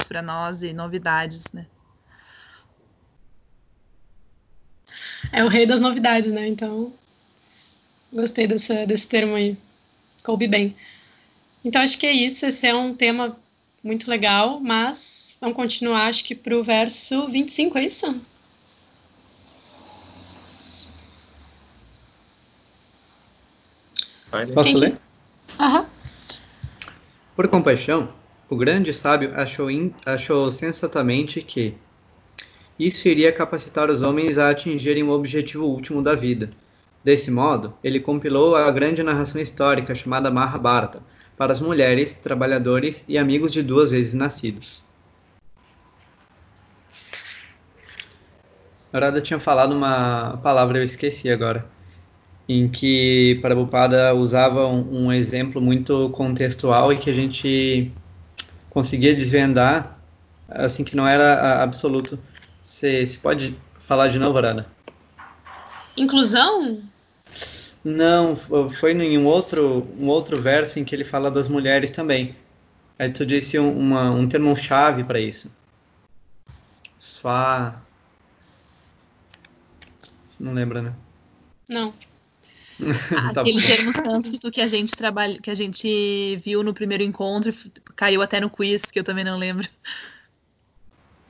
[0.00, 1.66] para nós e novidades, né?
[5.30, 6.48] É o rei das novidades, né?
[6.48, 6.92] Então,
[8.12, 9.56] gostei dessa, desse termo aí.
[10.24, 10.74] Coube bem.
[11.64, 12.46] Então, acho que é isso.
[12.46, 13.36] Esse é um tema
[13.84, 18.20] muito legal, mas vamos continuar, acho que para o verso 25, é isso?
[24.54, 24.98] Posso ler?
[25.58, 25.86] Aham.
[27.36, 28.12] Por compaixão,
[28.52, 31.74] o grande sábio achou, in, achou sensatamente que
[32.78, 36.50] isso iria capacitar os homens a atingirem o objetivo último da vida.
[37.02, 41.00] Desse modo, ele compilou a grande narração histórica chamada Mahabharata
[41.34, 44.84] para as mulheres, trabalhadores e amigos de duas vezes nascidos.
[48.92, 51.64] Arada tinha falado uma palavra, eu esqueci agora,
[52.46, 57.90] em que Prabhupada usava um, um exemplo muito contextual e que a gente
[58.72, 59.98] conseguia desvendar,
[60.48, 62.18] assim, que não era absoluto.
[62.60, 64.66] Você pode falar de novo, Arada?
[65.94, 66.80] Inclusão?
[67.84, 72.34] Não, foi em um outro, um outro verso em que ele fala das mulheres também.
[72.98, 75.52] Aí tu disse um, uma, um termo-chave para isso.
[76.98, 77.22] Você
[80.40, 80.94] não lembra, né?
[81.68, 81.92] Não.
[83.34, 87.50] tá Aquele termo sânscrito que a gente trabalha, que a gente viu no primeiro encontro,
[87.96, 89.68] caiu até no quiz, que eu também não lembro.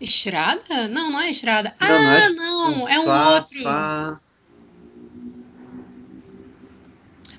[0.01, 0.89] Estrada?
[0.89, 1.75] Não, não é estrada.
[1.81, 3.63] Não, ah, não, é, não, é um sá, outro.
[3.63, 4.21] Sá.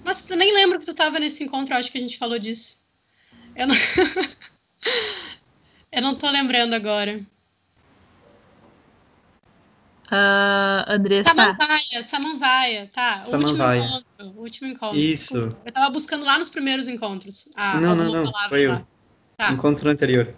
[0.03, 2.39] Mas tu nem lembra que tu tava nesse encontro, eu acho que a gente falou
[2.39, 2.77] disso.
[3.55, 3.75] Eu não,
[5.91, 7.25] eu não tô lembrando agora.
[10.07, 11.29] Uh, Andressa.
[11.29, 13.21] Samambaia, Samambaia, tá.
[13.21, 13.81] Samambaia.
[13.81, 14.37] O último encontro.
[14.37, 14.99] O último encontro.
[14.99, 15.33] Isso.
[15.33, 15.61] Desculpa.
[15.65, 17.47] Eu tava buscando lá nos primeiros encontros.
[17.55, 18.31] Ah, não, não, não.
[18.49, 18.85] Foi o
[19.37, 19.51] tá.
[19.51, 20.33] encontro anterior.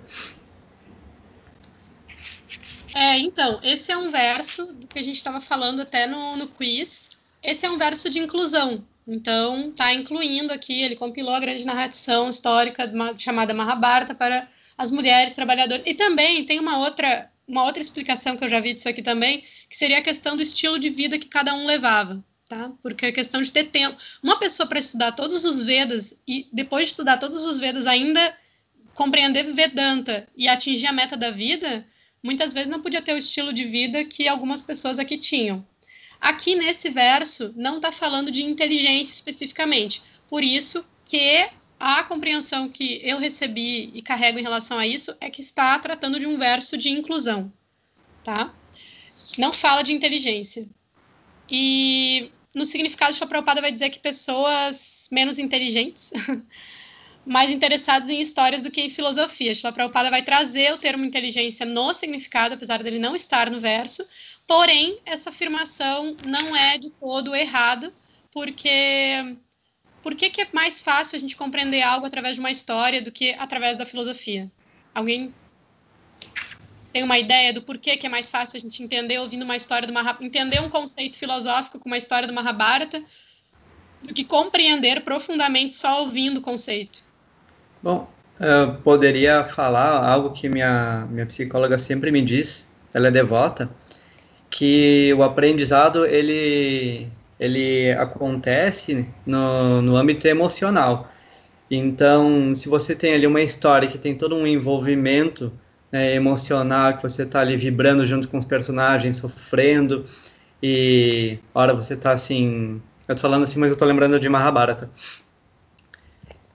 [2.94, 6.48] É, então, esse é um verso do que a gente estava falando até no, no
[6.48, 7.10] quiz.
[7.44, 8.86] Esse é um verso de inclusão.
[9.08, 14.48] Então, está incluindo aqui, ele compilou a grande narração histórica chamada Mahabharata para
[14.78, 15.84] as mulheres trabalhadoras.
[15.86, 19.44] E também tem uma outra, uma outra explicação que eu já vi disso aqui também,
[19.70, 22.24] que seria a questão do estilo de vida que cada um levava.
[22.48, 22.72] Tá?
[22.82, 23.98] Porque a questão de ter tempo.
[24.22, 28.38] Uma pessoa para estudar todos os Vedas e depois de estudar todos os Vedas ainda
[28.94, 31.86] compreender Vedanta e atingir a meta da vida,
[32.24, 35.66] muitas vezes não podia ter o estilo de vida que algumas pessoas aqui tinham.
[36.22, 40.02] Aqui nesse verso não está falando de inteligência especificamente.
[40.28, 41.50] Por isso que
[41.80, 46.20] a compreensão que eu recebi e carrego em relação a isso é que está tratando
[46.20, 47.52] de um verso de inclusão,
[48.24, 48.54] tá?
[49.38, 50.68] Não fala de inteligência.
[51.50, 53.20] E no significado de
[53.62, 56.12] vai dizer que pessoas menos inteligentes,
[57.26, 59.54] mais interessadas em histórias do que em filosofia.
[59.74, 64.08] Prabhupada vai trazer o termo inteligência no significado, apesar dele não estar no verso,
[64.48, 67.92] Porém, essa afirmação não é de todo errada,
[68.32, 69.36] porque
[70.06, 73.12] por que, que é mais fácil a gente compreender algo através de uma história do
[73.12, 74.52] que através da filosofia?
[74.94, 75.34] Alguém
[76.94, 79.88] tem uma ideia do porquê que é mais fácil a gente entender ouvindo uma história
[79.88, 83.04] do Mahabharata, entender um conceito filosófico com uma história do Mahabharata
[84.00, 87.00] do que compreender profundamente só ouvindo o conceito?
[87.82, 88.08] Bom,
[88.40, 93.72] eu poderia falar algo que minha, minha psicóloga sempre me diz, ela é devota,
[94.52, 97.08] que o aprendizado ele,
[97.40, 101.12] ele acontece no, no âmbito emocional.
[101.70, 105.52] Então, se você tem ali uma história que tem todo um envolvimento
[105.92, 110.04] né, emocional, que você está ali vibrando junto com os personagens, sofrendo,
[110.62, 112.82] e hora você está assim.
[113.08, 114.90] Eu tô falando assim, mas eu tô lembrando de Mahabharata.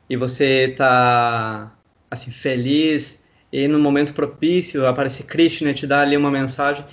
[0.09, 1.73] E você está
[2.11, 6.85] assim, feliz, e no momento propício aparece Krishna, te dá ali uma mensagem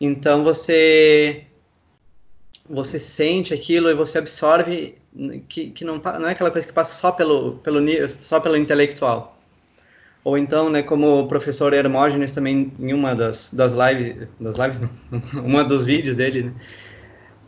[0.00, 1.44] então você
[2.68, 4.96] você sente aquilo e você absorve
[5.48, 7.80] que, que não, não é aquela coisa que passa só pelo, pelo,
[8.20, 9.38] só pelo intelectual.
[10.24, 14.80] Ou então, né, como o professor Hermógenes também em uma das, das lives, das lives
[15.42, 16.52] uma dos vídeos dele, né,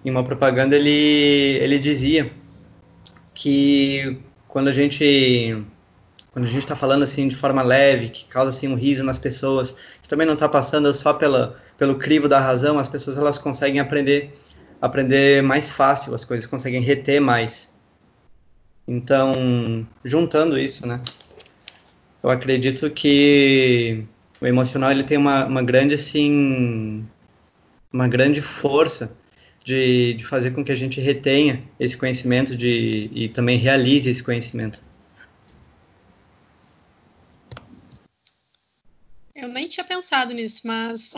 [0.05, 2.31] em uma propaganda, ele, ele dizia
[3.35, 4.19] que
[4.49, 5.63] quando a gente
[6.33, 9.19] quando a gente está falando assim de forma leve, que causa assim um riso nas
[9.19, 13.37] pessoas, que também não está passando só pela, pelo crivo da razão, as pessoas elas
[13.37, 14.31] conseguem aprender
[14.81, 17.75] aprender mais fácil as coisas, conseguem reter mais.
[18.87, 21.01] Então, juntando isso, né?
[22.23, 24.05] Eu acredito que
[24.41, 27.07] o emocional ele tem uma, uma grande assim
[27.93, 29.17] uma grande força
[29.65, 34.23] de, de fazer com que a gente retenha esse conhecimento de, e também realize esse
[34.23, 34.81] conhecimento.
[39.41, 41.13] eu nem tinha pensado nisso, mas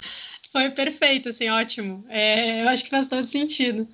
[0.58, 2.04] foi perfeito, assim, ótimo.
[2.08, 3.86] É, eu acho que faz todo sentido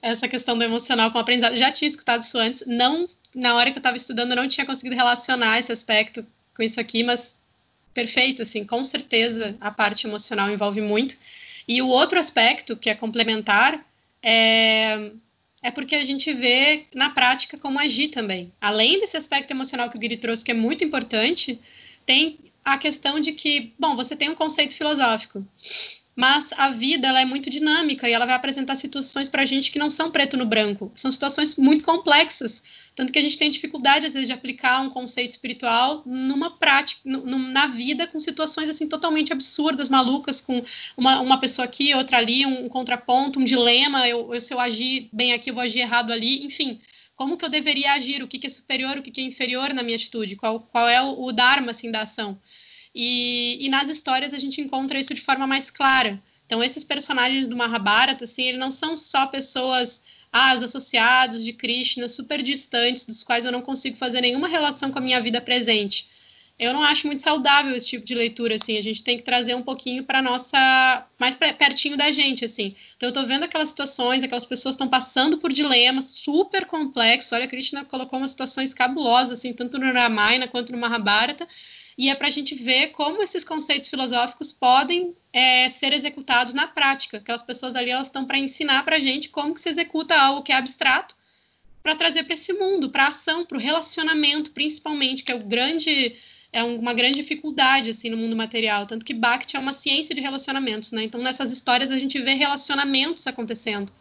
[0.00, 1.58] essa questão do emocional com o aprendizado.
[1.58, 4.64] Já tinha escutado isso antes, não na hora que eu estava estudando, eu não tinha
[4.64, 7.36] conseguido relacionar esse aspecto com isso aqui, mas
[7.92, 11.16] perfeito, assim, com certeza a parte emocional envolve muito.
[11.68, 13.84] E o outro aspecto, que é complementar,
[14.22, 15.10] é,
[15.62, 18.50] é porque a gente vê na prática como agir também.
[18.58, 21.60] Além desse aspecto emocional que o Guiri trouxe, que é muito importante,
[22.06, 25.46] tem a questão de que, bom, você tem um conceito filosófico,
[26.16, 29.70] mas a vida ela é muito dinâmica e ela vai apresentar situações para a gente
[29.70, 32.62] que não são preto no branco, são situações muito complexas,
[32.94, 37.02] tanto que a gente tem dificuldade às vezes de aplicar um conceito espiritual numa prática,
[37.04, 40.64] na vida com situações assim totalmente absurdas, malucas, com
[40.96, 45.10] uma, uma pessoa aqui, outra ali, um, contraponto, um dilema, eu, eu, se eu agir
[45.12, 46.80] bem aqui, eu vou agir errado ali, enfim,
[47.14, 49.74] como que eu deveria agir, o que, que é superior, o que, que é inferior
[49.74, 52.38] na minha atitude, qual, qual é o, o dharma assim da ação.
[52.98, 56.18] E, e nas histórias a gente encontra isso de forma mais clara.
[56.46, 60.00] Então, esses personagens do Mahabharata, assim, eles não são só pessoas,
[60.32, 64.90] ah, os associados de Krishna, super distantes, dos quais eu não consigo fazer nenhuma relação
[64.90, 66.08] com a minha vida presente.
[66.58, 68.78] Eu não acho muito saudável esse tipo de leitura, assim.
[68.78, 71.04] A gente tem que trazer um pouquinho para nossa.
[71.18, 72.74] mais pertinho da gente, assim.
[72.96, 77.32] Então, eu estou vendo aquelas situações, aquelas pessoas estão passando por dilemas super complexos.
[77.32, 81.46] Olha, a Krishna colocou umas situações cabulosas, assim, tanto no Ramayana quanto no Mahabharata
[81.98, 86.66] e é para a gente ver como esses conceitos filosóficos podem é, ser executados na
[86.66, 87.16] prática.
[87.16, 90.42] Aquelas pessoas ali elas estão para ensinar para a gente como que se executa algo
[90.42, 91.14] que é abstrato
[91.82, 96.16] para trazer para esse mundo, para ação, para o relacionamento, principalmente, que é o grande
[96.52, 100.20] é uma grande dificuldade assim no mundo material, tanto que Bhakti é uma ciência de
[100.20, 101.02] relacionamentos, né?
[101.02, 103.92] Então nessas histórias a gente vê relacionamentos acontecendo.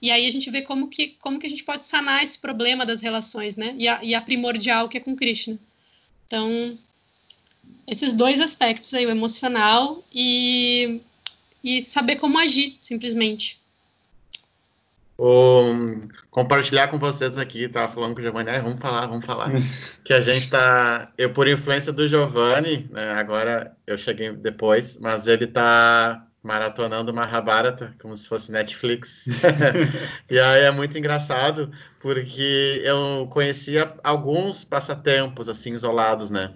[0.00, 2.86] E aí a gente vê como que, como que a gente pode sanar esse problema
[2.86, 3.74] das relações, né?
[3.78, 5.58] E a, e a primordial que é com Krishna.
[6.26, 6.78] Então,
[7.90, 11.00] esses dois aspectos aí, o emocional e,
[11.62, 13.60] e saber como agir, simplesmente.
[15.18, 16.00] Um,
[16.30, 19.50] compartilhar com vocês aqui, tava falando com o Giovanni, ah, vamos falar, vamos falar,
[20.04, 25.26] que a gente tá, eu por influência do Giovanni, né, agora eu cheguei depois, mas
[25.26, 29.26] ele tá maratonando Mahabharata, como se fosse Netflix.
[30.30, 36.54] e aí é muito engraçado, porque eu conhecia alguns passatempos, assim, isolados, né?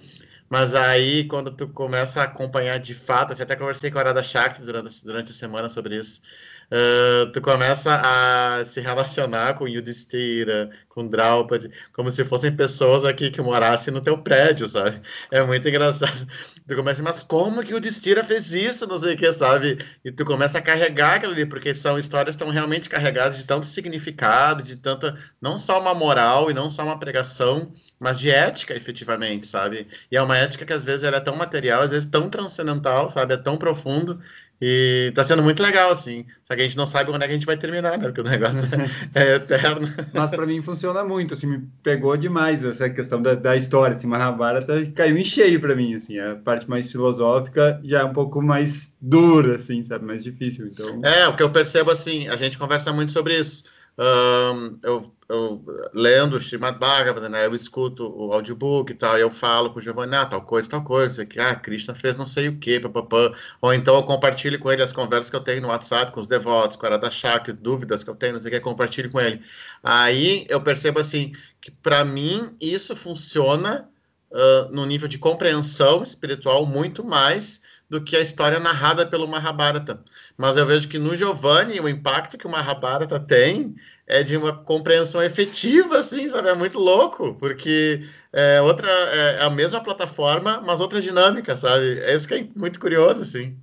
[0.54, 4.22] Mas aí, quando tu começa a acompanhar de fato, assim, até conversei com a Arada
[4.22, 6.22] Shakti durante, durante a semana sobre isso,
[6.70, 13.30] uh, tu começa a se relacionar com Yudhishthira, com Draupadi, como se fossem pessoas aqui
[13.30, 15.00] que morassem no teu prédio, sabe?
[15.30, 16.26] É muito engraçado.
[16.66, 18.86] Tu começa, mas como que o Destira fez isso?
[18.86, 19.76] Não sei o que, sabe?
[20.02, 23.66] E tu começa a carregar aquilo ali, porque são histórias tão realmente carregadas de tanto
[23.66, 28.74] significado, de tanta, não só uma moral e não só uma pregação, mas de ética,
[28.74, 29.86] efetivamente, sabe?
[30.10, 33.10] E é uma ética que às vezes ela é tão material, às vezes tão transcendental,
[33.10, 33.34] sabe?
[33.34, 34.20] É tão profundo,
[34.60, 36.24] e tá sendo muito legal, assim.
[36.46, 38.04] Só que a gente não sabe quando é que a gente vai terminar, né?
[38.04, 38.68] Porque o negócio
[39.14, 39.92] é, eterno.
[40.12, 44.06] Mas para mim funciona muito, assim, me pegou demais essa questão da, da história, assim,
[44.06, 48.40] Mahabharata caiu em cheio para mim, assim, a parte mais filosófica já é um pouco
[48.40, 50.06] mais dura, assim, sabe?
[50.06, 51.00] Mais difícil, então...
[51.04, 53.64] É, o que eu percebo, assim, a gente conversa muito sobre isso.
[53.96, 59.20] Um, eu, eu, lendo o Srimad Bhagavatam, né, eu escuto o audiobook e tal, e
[59.20, 62.26] eu falo com o Giovanni, ah, tal coisa, tal coisa, que ah, Krishna fez não
[62.26, 63.32] sei o que, papapá.
[63.60, 66.26] ou então eu compartilho com ele as conversas que eu tenho no WhatsApp com os
[66.26, 69.20] devotos, com a Arada Shakti, dúvidas que eu tenho, não sei o que, compartilho com
[69.20, 69.40] ele.
[69.82, 73.88] Aí eu percebo assim, que para mim isso funciona
[74.30, 80.02] uh, no nível de compreensão espiritual muito mais do que a história narrada pelo Mahabharata.
[80.36, 84.52] Mas eu vejo que no Giovanni, o impacto que o Mahabharata tem é de uma
[84.52, 86.48] compreensão efetiva, assim, sabe?
[86.48, 92.00] É muito louco, porque é outra é a mesma plataforma, mas outra dinâmica, sabe?
[92.00, 93.56] É isso que é muito curioso, assim.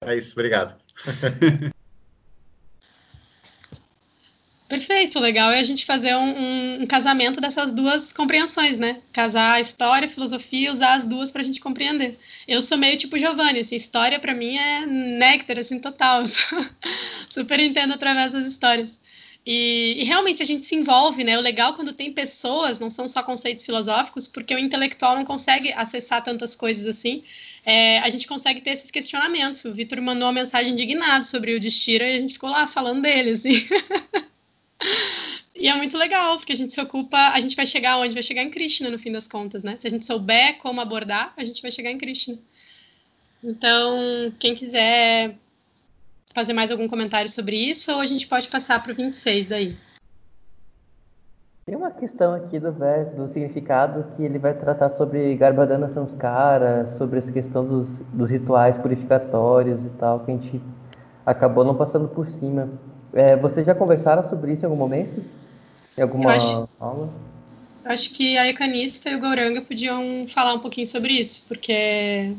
[0.00, 0.76] É isso, obrigado.
[4.72, 9.02] Perfeito, legal é a gente fazer um, um, um, casamento dessas duas compreensões, né?
[9.12, 12.18] Casar a história, a filosofia, usar as duas para a gente compreender.
[12.48, 16.22] Eu sou meio tipo Giovanni, assim, história para mim é néctar, assim, total.
[17.28, 18.98] Super entendo através das histórias.
[19.44, 21.36] E, e, realmente a gente se envolve, né?
[21.36, 25.72] O legal quando tem pessoas, não são só conceitos filosóficos, porque o intelectual não consegue
[25.72, 27.24] acessar tantas coisas assim.
[27.64, 29.64] É, a gente consegue ter esses questionamentos.
[29.64, 33.02] O Vitor mandou uma mensagem indignado sobre o Destira e a gente ficou lá falando
[33.02, 33.66] dele, assim.
[35.54, 38.14] E é muito legal, porque a gente se ocupa, a gente vai chegar onde?
[38.14, 39.76] Vai chegar em Krishna, no fim das contas, né?
[39.78, 42.36] Se a gente souber como abordar, a gente vai chegar em Krishna.
[43.44, 45.36] Então, quem quiser
[46.34, 49.76] fazer mais algum comentário sobre isso, ou a gente pode passar para o 26 daí.
[51.64, 56.92] Tem uma questão aqui do verso, do significado, que ele vai tratar sobre Garbhadana Samskara,
[56.98, 60.60] sobre essa questão dos, dos rituais purificatórios e tal, que a gente
[61.24, 62.68] acabou não passando por cima.
[63.12, 65.22] É, vocês já conversaram sobre isso em algum momento?
[65.96, 67.08] Em alguma acho, aula?
[67.84, 72.34] Acho que a Ecanista e o Gauranga podiam falar um pouquinho sobre isso, porque.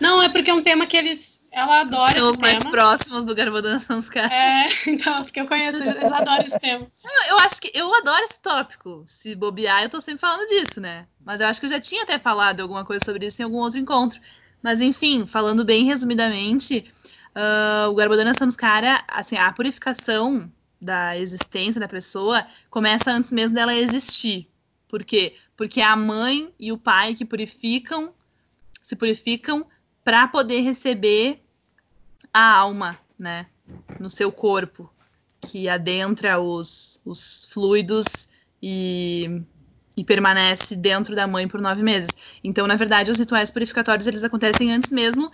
[0.00, 2.52] Não, é porque é um tema que eles ela adora São os tema.
[2.52, 4.32] mais próximos do Garbodana Sanskara.
[4.32, 6.90] É, então, porque eu conheço, eles adoram esse tema.
[7.04, 9.02] Não, eu acho que eu adoro esse tópico.
[9.06, 11.06] Se bobear, eu tô sempre falando disso, né?
[11.22, 13.58] Mas eu acho que eu já tinha até falado alguma coisa sobre isso em algum
[13.58, 14.18] outro encontro.
[14.62, 16.84] Mas enfim, falando bem resumidamente,
[17.36, 23.74] uh, o Garbodana Samskara, assim, a purificação da existência da pessoa começa antes mesmo dela
[23.74, 24.48] existir.
[24.88, 25.36] Por quê?
[25.54, 28.14] Porque é a mãe e o pai que purificam,
[28.80, 29.66] se purificam
[30.04, 31.42] para poder receber
[32.32, 33.46] a alma, né,
[34.00, 34.92] no seu corpo,
[35.40, 38.28] que adentra os, os fluidos
[38.62, 39.42] e,
[39.96, 42.10] e permanece dentro da mãe por nove meses.
[42.42, 45.30] Então, na verdade, os rituais purificatórios eles acontecem antes mesmo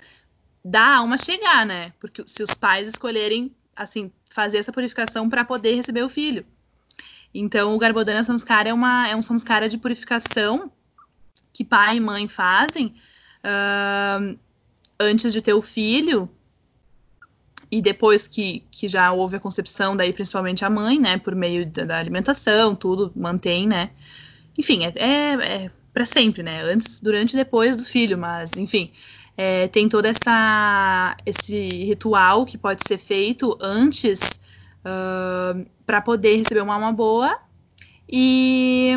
[0.64, 1.92] da alma chegar, né?
[2.00, 6.44] Porque se os pais escolherem, assim, fazer essa purificação para poder receber o filho.
[7.32, 10.72] Então, o Garbodana Samskara é, uma, é um samskara de purificação
[11.52, 12.94] que pai e mãe fazem
[13.44, 14.38] uh,
[15.00, 16.28] antes de ter o filho
[17.70, 21.66] e depois que, que já houve a concepção, daí principalmente a mãe, né, por meio
[21.66, 23.90] da, da alimentação, tudo mantém, né,
[24.56, 28.90] enfim, é, é, é para sempre, né, antes, durante e depois do filho, mas, enfim,
[29.36, 34.40] é, tem todo essa, esse ritual que pode ser feito antes
[34.84, 37.38] uh, para poder receber uma alma boa
[38.08, 38.94] e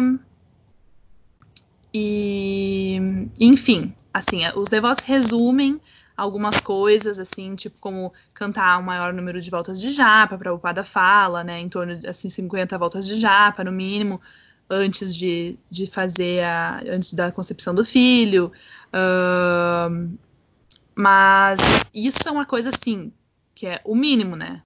[1.93, 5.79] e enfim, assim, os devotos resumem
[6.15, 10.60] algumas coisas, assim, tipo como cantar o maior número de voltas de japa, para o
[10.60, 14.21] Pada fala, né, em torno de assim, 50 voltas de japa, no mínimo,
[14.69, 16.81] antes de, de fazer a.
[16.89, 18.51] antes da concepção do filho.
[18.93, 20.17] Uh,
[20.95, 21.60] mas
[21.93, 23.12] isso é uma coisa assim,
[23.53, 24.62] que é o mínimo, né?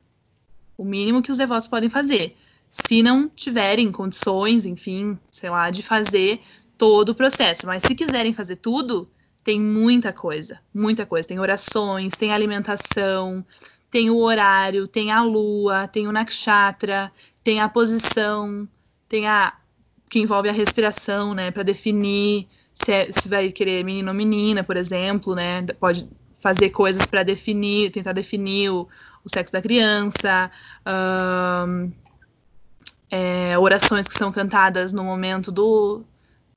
[0.77, 2.35] O mínimo que os devotos podem fazer.
[2.69, 6.41] Se não tiverem condições, enfim, sei lá, de fazer
[6.77, 7.65] todo o processo.
[7.67, 9.09] Mas se quiserem fazer tudo,
[9.43, 11.27] tem muita coisa, muita coisa.
[11.27, 13.45] Tem orações, tem alimentação,
[13.91, 17.11] tem o horário, tem a lua, tem o nakshatra,
[17.43, 18.67] tem a posição,
[19.07, 19.53] tem a
[20.09, 24.63] que envolve a respiração, né, para definir se, é, se vai querer menino ou menina,
[24.63, 28.87] por exemplo, né, pode fazer coisas para definir, tentar definir o,
[29.23, 30.51] o sexo da criança,
[33.09, 36.03] é, orações que são cantadas no momento do,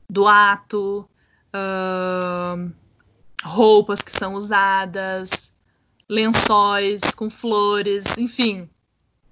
[0.08, 1.08] do ato,
[1.54, 2.72] uh,
[3.44, 5.54] roupas que são usadas,
[6.08, 8.68] lençóis com flores, enfim,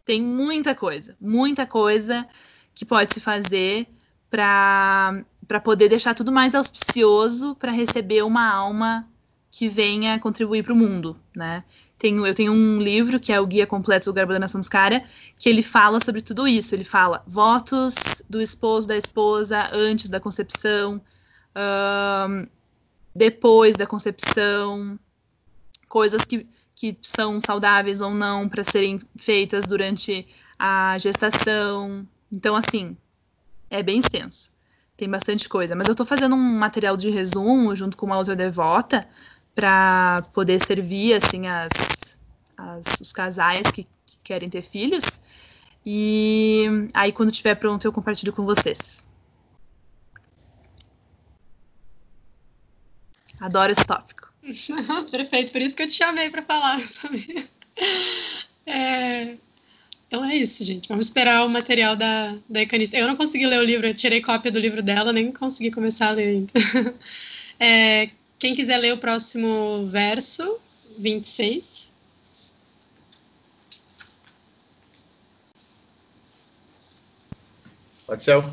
[0.04, 2.26] tem muita coisa, muita coisa
[2.74, 3.88] que pode se fazer
[4.28, 5.24] para
[5.64, 9.08] poder deixar tudo mais auspicioso para receber uma alma
[9.56, 11.64] que venha contribuir para o mundo, né?
[11.98, 15.02] Tenho, eu tenho um livro que é o Guia Completo do Garbodana Samskara,
[15.38, 16.74] que ele fala sobre tudo isso.
[16.74, 17.94] Ele fala votos
[18.28, 21.00] do esposo, da esposa, antes da concepção,
[21.56, 22.46] um,
[23.14, 24.98] depois da concepção,
[25.88, 30.26] coisas que, que são saudáveis ou não para serem feitas durante
[30.58, 32.06] a gestação.
[32.30, 32.94] Então, assim,
[33.70, 34.54] é bem extenso.
[34.98, 35.74] Tem bastante coisa.
[35.74, 39.08] Mas eu estou fazendo um material de resumo junto com uma outra devota
[39.56, 41.70] para poder servir assim as,
[42.56, 45.22] as, os casais que, que querem ter filhos.
[45.84, 49.06] E aí, quando estiver pronto, eu compartilho com vocês.
[53.40, 54.30] Adoro esse tópico.
[55.10, 57.48] Perfeito, por isso que eu te chamei para falar, sabe?
[58.66, 59.36] É...
[60.06, 60.88] Então é isso, gente.
[60.88, 62.96] Vamos esperar o material da, da Ecanista.
[62.96, 66.08] Eu não consegui ler o livro, eu tirei cópia do livro dela, nem consegui começar
[66.08, 66.52] a ler ainda.
[67.58, 70.58] É, quem quiser ler o próximo verso,
[70.98, 71.90] 26.
[78.06, 78.44] Pode ser?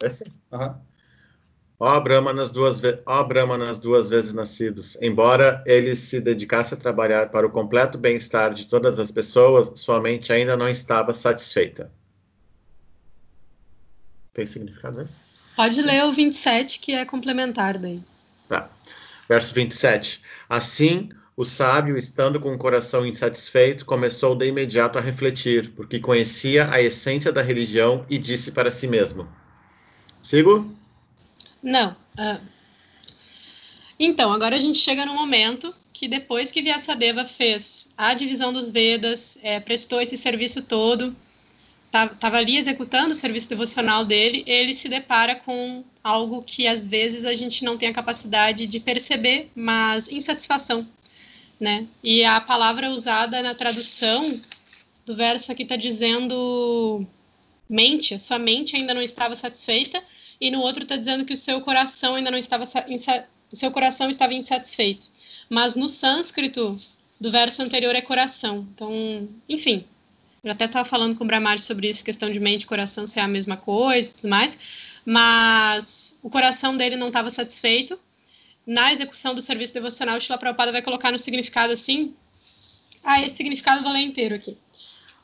[0.00, 0.24] Esse?
[0.50, 0.74] Uhum.
[1.78, 4.96] Ó Brahma nas duas, ó Brahma nas duas vezes nascidos.
[5.02, 10.00] Embora ele se dedicasse a trabalhar para o completo bem-estar de todas as pessoas, sua
[10.00, 11.92] mente ainda não estava satisfeita.
[14.32, 15.20] Tem significado isso?
[15.54, 18.02] Pode ler o 27, que é complementar daí.
[18.48, 18.70] Tá.
[19.28, 20.22] Verso 27.
[20.48, 26.70] Assim, o sábio, estando com o coração insatisfeito, começou de imediato a refletir, porque conhecia
[26.70, 29.28] a essência da religião e disse para si mesmo:
[30.22, 30.74] Sigo?
[31.62, 31.96] Não.
[32.18, 32.40] Uh...
[33.98, 38.70] Então, agora a gente chega no momento que depois que Vyasadeva fez a divisão dos
[38.70, 41.16] Vedas, é, prestou esse serviço todo,
[41.86, 47.24] estava ali executando o serviço devocional dele, ele se depara com algo que às vezes
[47.24, 50.86] a gente não tem a capacidade de perceber, mas insatisfação,
[51.58, 51.86] né?
[52.02, 54.40] E a palavra usada na tradução
[55.04, 57.06] do verso aqui está dizendo
[57.68, 60.02] mente, a sua mente ainda não estava satisfeita,
[60.40, 62.64] e no outro está dizendo que o seu coração ainda não estava
[63.50, 65.08] o seu coração estava insatisfeito.
[65.48, 66.76] Mas no sânscrito
[67.20, 68.66] do verso anterior é coração.
[68.74, 69.84] Então, enfim,
[70.46, 73.18] eu até estava falando com o Bramar sobre isso, questão de mente e coração ser
[73.18, 74.56] a mesma coisa e tudo mais,
[75.04, 77.98] mas o coração dele não estava satisfeito.
[78.64, 82.14] Na execução do serviço devocional, Shila Prabhupada vai colocar no significado assim.
[83.02, 84.56] Ah, esse significado vou ler inteiro aqui.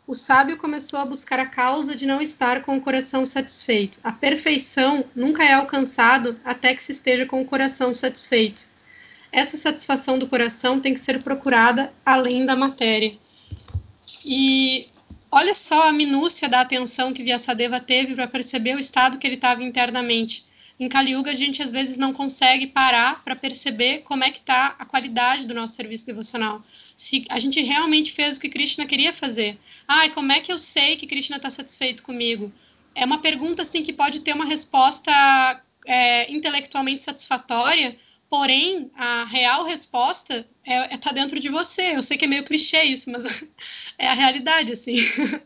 [0.07, 4.01] O sábio começou a buscar a causa de não estar com o coração satisfeito.
[4.03, 8.65] A perfeição nunca é alcançado até que se esteja com o coração satisfeito.
[9.31, 13.17] Essa satisfação do coração tem que ser procurada além da matéria.
[14.25, 14.89] E
[15.33, 19.37] olha só a minúcia da atenção que Vyasadeva teve para perceber o estado que ele
[19.37, 20.45] estava internamente.
[20.79, 24.41] Em Kali Yuga, a gente às vezes não consegue parar para perceber como é que
[24.41, 26.63] está a qualidade do nosso serviço devocional.
[26.97, 29.59] Se a gente realmente fez o que Krishna queria fazer.
[29.89, 32.53] Ah, como é que eu sei que Krishna está satisfeito comigo?
[32.95, 35.13] É uma pergunta assim que pode ter uma resposta
[35.87, 37.97] é, intelectualmente satisfatória,
[38.33, 41.95] porém a real resposta é, é tá dentro de você.
[41.95, 43.25] Eu sei que é meio clichê isso, mas
[43.99, 44.97] é a realidade assim.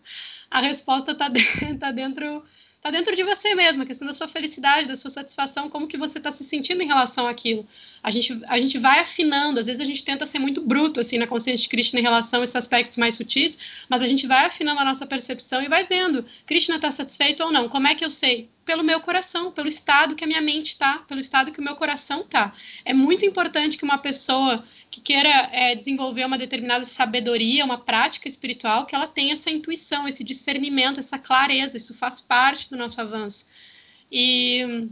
[0.49, 2.45] a resposta está dentro, tá dentro
[2.77, 5.97] Está dentro de você mesmo, a questão da sua felicidade, da sua satisfação, como que
[5.97, 7.67] você está se sentindo em relação àquilo.
[8.01, 11.19] A gente, a gente vai afinando, às vezes a gente tenta ser muito bruto assim
[11.19, 14.45] na consciência de Krishna em relação a esses aspectos mais sutis, mas a gente vai
[14.45, 17.69] afinando a nossa percepção e vai vendo, Krishna está satisfeito ou não?
[17.69, 18.49] Como é que eu sei?
[18.67, 21.77] Pelo meu coração, pelo estado que a minha mente está, pelo estado que o meu
[21.77, 22.53] coração está.
[22.85, 28.29] É muito importante que uma pessoa que queira é, desenvolver uma determinada sabedoria, uma prática
[28.29, 31.77] espiritual, que ela tenha essa intuição, esse discernimento, essa clareza.
[31.77, 33.47] Isso faz parte do nosso avanço.
[34.11, 34.89] E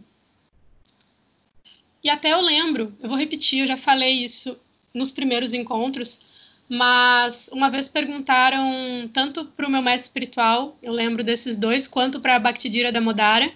[2.05, 4.59] e até eu lembro, eu vou repetir, eu já falei isso
[4.93, 6.21] nos primeiros encontros,
[6.69, 12.21] mas uma vez perguntaram tanto para o meu mestre espiritual, eu lembro desses dois, quanto
[12.21, 13.53] para a Bhaktidira da Modara,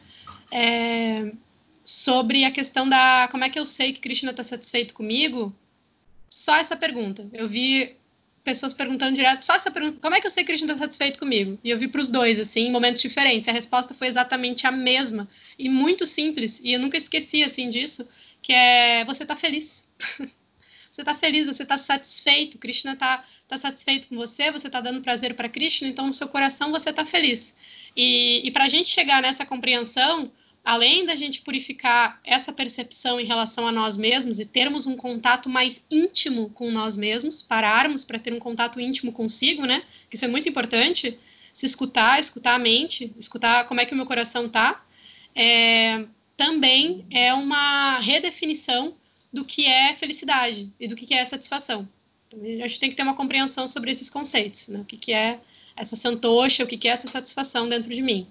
[0.50, 1.32] é,
[1.84, 5.54] sobre a questão da como é que eu sei que Krishna está satisfeito comigo.
[6.28, 7.26] Só essa pergunta.
[7.32, 7.96] Eu vi
[8.44, 11.18] pessoas perguntando direto, só essa pergunta, como é que eu sei que Krishna está satisfeito
[11.18, 11.58] comigo?
[11.62, 13.48] E eu vi para os dois, assim, em momentos diferentes.
[13.48, 16.60] A resposta foi exatamente a mesma e muito simples.
[16.62, 18.06] E eu nunca esqueci, assim, disso,
[18.42, 19.86] que é você está feliz.
[20.98, 22.58] você está feliz, você está satisfeito.
[22.58, 26.26] Krishna está tá satisfeito com você, você está dando prazer para Krishna, então no seu
[26.26, 27.54] coração você está feliz.
[27.96, 30.32] E, e para a gente chegar nessa compreensão,
[30.64, 35.48] além da gente purificar essa percepção em relação a nós mesmos e termos um contato
[35.48, 39.84] mais íntimo com nós mesmos, pararmos para ter um contato íntimo consigo, né?
[40.12, 41.16] Isso é muito importante.
[41.52, 44.84] Se escutar, escutar a mente, escutar como é que o meu coração tá,
[45.32, 46.04] é,
[46.36, 48.97] também é uma redefinição
[49.32, 51.88] do que é felicidade e do que é satisfação.
[52.32, 54.80] A gente tem que ter uma compreensão sobre esses conceitos, né?
[54.80, 55.40] O que, que é
[55.76, 58.26] essa santocha, o que, que é essa satisfação dentro de mim.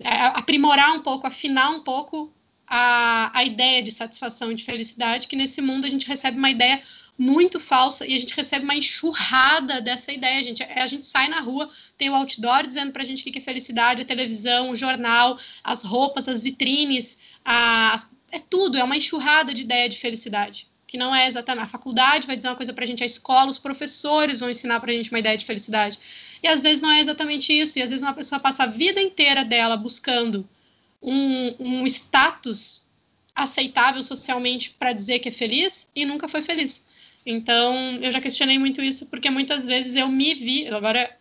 [0.00, 2.32] É, aprimorar um pouco, afinar um pouco
[2.66, 6.50] a, a ideia de satisfação e de felicidade, que nesse mundo a gente recebe uma
[6.50, 6.82] ideia
[7.16, 10.42] muito falsa e a gente recebe uma enxurrada dessa ideia.
[10.42, 13.38] Gente, a gente sai na rua, tem o outdoor dizendo para a gente o que
[13.38, 18.96] é felicidade, a televisão, o jornal, as roupas, as vitrines, as, é tudo, é uma
[18.96, 20.66] enxurrada de ideia de felicidade.
[20.88, 21.66] Que não é exatamente.
[21.66, 24.80] A faculdade vai dizer uma coisa para a gente, a escola, os professores vão ensinar
[24.80, 25.98] para a gente uma ideia de felicidade.
[26.42, 27.78] E às vezes não é exatamente isso.
[27.78, 30.48] E às vezes uma pessoa passa a vida inteira dela buscando
[31.00, 32.82] um, um status
[33.34, 36.82] aceitável socialmente para dizer que é feliz e nunca foi feliz.
[37.24, 41.16] Então, eu já questionei muito isso porque muitas vezes eu me vi, agora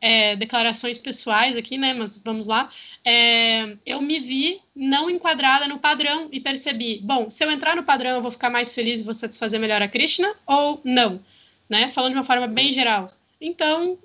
[0.00, 1.94] é, declarações pessoais aqui, né?
[1.94, 2.70] Mas vamos lá.
[3.04, 7.82] É, eu me vi não enquadrada no padrão e percebi, bom, se eu entrar no
[7.82, 11.20] padrão, eu vou ficar mais feliz e vou satisfazer melhor a Krishna ou não,
[11.68, 11.88] né?
[11.88, 13.12] Falando de uma forma bem geral.
[13.40, 13.98] Então,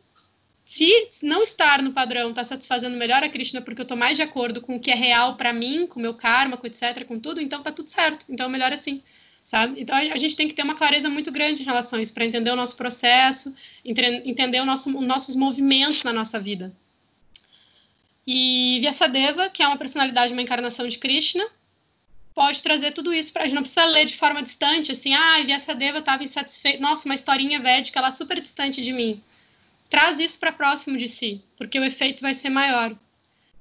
[0.66, 4.22] se não estar no padrão está satisfazendo melhor a Krishna porque eu estou mais de
[4.22, 7.20] acordo com o que é real para mim, com o meu karma, com etc, com
[7.20, 8.26] tudo, então tá tudo certo.
[8.30, 9.04] Então melhor assim,
[9.44, 9.82] sabe?
[9.82, 12.26] Então a gente tem que ter uma clareza muito grande em relação a isso para
[12.26, 16.74] entender o nosso processo, entender o nosso, os nossos movimentos na nossa vida.
[18.26, 21.46] E Vyasadeva, que é uma personalidade, uma encarnação de Krishna,
[22.36, 23.56] pode trazer tudo isso para a gente.
[23.56, 26.82] Não precisa ler de forma distante, assim, ah, Vyasadeva estava insatisfeito.
[26.82, 29.22] Nossa, uma historinha védica lá super distante de mim
[29.92, 32.96] traz isso para próximo de si, porque o efeito vai ser maior.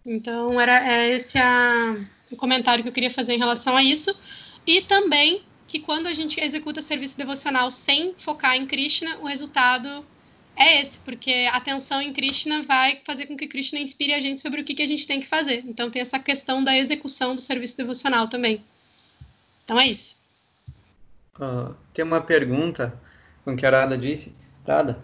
[0.07, 1.97] Então, era é esse a,
[2.31, 4.17] o comentário que eu queria fazer em relação a isso.
[4.65, 10.05] E também que quando a gente executa serviço devocional sem focar em Krishna, o resultado
[10.57, 14.41] é esse, porque a atenção em Krishna vai fazer com que Krishna inspire a gente
[14.41, 15.63] sobre o que, que a gente tem que fazer.
[15.65, 18.65] Então tem essa questão da execução do serviço devocional também.
[19.65, 20.17] Então é isso.
[21.39, 23.01] Uh, tem uma pergunta
[23.45, 24.35] com que a Arada disse,
[24.67, 25.01] Arada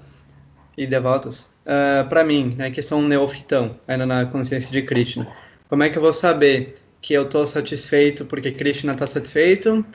[0.76, 4.82] e devotos, uh, ah, para mim, né, que sou um neofitão, ainda na consciência de
[4.82, 5.32] Krishna.
[5.68, 9.86] Como é que eu vou saber que eu estou satisfeito porque Krishna está satisfeito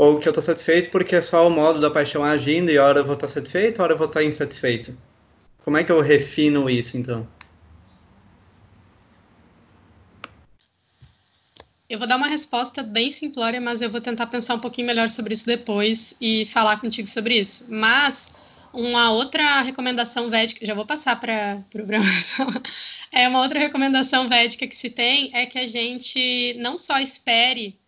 [0.00, 3.00] ou que eu estou satisfeito porque é só o modo da paixão agindo e hora
[3.00, 4.96] eu vou estar satisfeito, hora eu vou estar insatisfeito.
[5.62, 7.28] Como é que eu refino isso, então?
[11.86, 15.10] Eu vou dar uma resposta bem simplória, mas eu vou tentar pensar um pouquinho melhor
[15.10, 17.62] sobre isso depois e falar contigo sobre isso.
[17.68, 18.30] Mas
[18.72, 22.46] uma outra recomendação védica, já vou passar para programação,
[23.12, 27.78] é uma outra recomendação védica que se tem é que a gente não só espere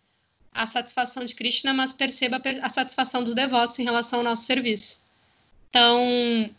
[0.53, 5.01] a satisfação de Krishna, mas perceba a satisfação dos devotos em relação ao nosso serviço.
[5.69, 5.99] Então,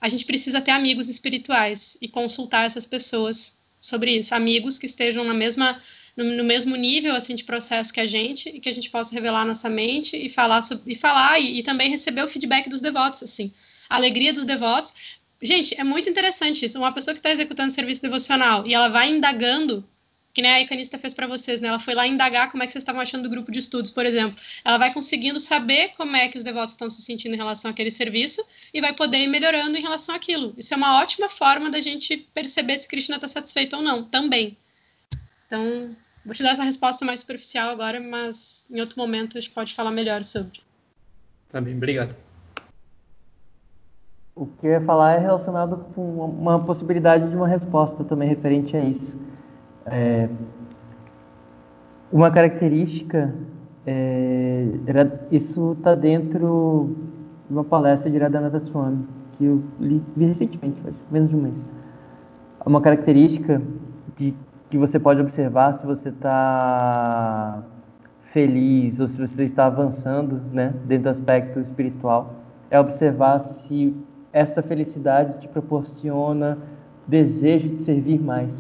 [0.01, 5.23] a gente precisa ter amigos espirituais e consultar essas pessoas sobre isso, amigos que estejam
[5.25, 5.81] na mesma
[6.17, 9.15] no, no, mesmo nível assim de processo que a gente e que a gente possa
[9.15, 12.81] revelar nossa mente e falar sobre, e falar e, e também receber o feedback dos
[12.81, 13.53] devotos assim,
[13.89, 14.93] a alegria dos devotos.
[15.43, 16.79] Gente, é muito interessante isso.
[16.79, 19.85] Uma pessoa que está executando serviço devocional e ela vai indagando
[20.35, 21.69] que nem a Icanista fez para vocês, né?
[21.69, 24.05] Ela foi lá indagar como é que vocês estavam achando do grupo de estudos, por
[24.05, 24.37] exemplo.
[24.65, 27.93] Ela vai conseguindo saber como é que os devotos estão se sentindo em relação àquele
[27.93, 28.45] serviço
[28.75, 30.53] e vai poder ir melhorando em relação àquilo.
[30.59, 34.57] Isso é uma ótima forma da gente perceber se Krishna está satisfeito ou não, também.
[35.47, 39.53] Então, vou te dar essa resposta mais superficial agora, mas em outro momento a gente
[39.53, 40.61] pode falar melhor sobre.
[41.53, 42.17] Tá bem, obrigado.
[44.35, 48.77] O que eu ia falar é relacionado com uma possibilidade de uma resposta também referente
[48.77, 49.34] a isso
[49.87, 50.29] é,
[52.11, 53.35] uma característica,
[53.87, 54.69] é,
[55.31, 56.97] isso está dentro
[57.49, 59.05] de uma palestra de Radhanatha Swami,
[59.37, 61.55] que eu li, vi recentemente, faz menos de um mês.
[62.65, 63.61] Uma característica
[64.17, 64.35] de,
[64.71, 67.63] que você pode observar se você está
[68.33, 72.35] feliz ou se você está avançando né, dentro do aspecto espiritual
[72.71, 73.95] é observar se
[74.33, 76.59] esta felicidade te proporciona
[77.07, 78.51] desejo de servir mais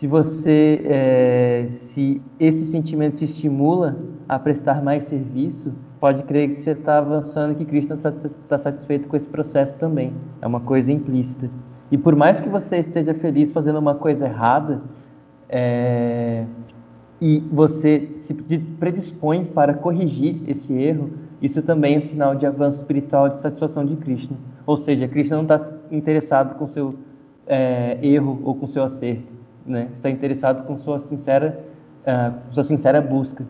[0.00, 6.64] se você, é, se esse sentimento te estimula a prestar mais serviço, pode crer que
[6.64, 10.14] você está avançando, que Cristo está satisfeito com esse processo também.
[10.40, 11.50] É uma coisa implícita.
[11.92, 14.80] E por mais que você esteja feliz fazendo uma coisa errada,
[15.50, 16.46] é,
[17.20, 21.10] e você se predispõe para corrigir esse erro,
[21.42, 24.38] isso também é sinal de avanço espiritual de satisfação de Krishna.
[24.64, 25.60] Ou seja, Krishna não está
[25.92, 26.94] interessado com seu
[27.46, 29.29] é, erro ou com seu acerto
[29.66, 29.88] né?
[29.96, 31.64] Está interessado com sua sincera,
[32.02, 33.44] uh, sua sincera busca.